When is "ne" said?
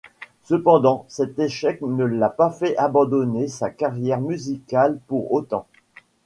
1.83-2.05